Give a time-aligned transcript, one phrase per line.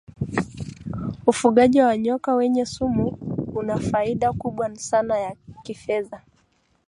[1.27, 3.07] ufugaji wa nyoka wenye sumu
[3.55, 6.21] unafaida kubwa sana ya kifedha